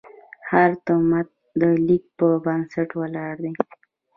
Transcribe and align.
هر 0.51 0.69
تمدن 0.87 1.33
د 1.61 1.63
لیک 1.87 2.03
په 2.17 2.27
بنسټ 2.45 2.89
ولاړ 2.99 3.33
دی. 3.43 3.53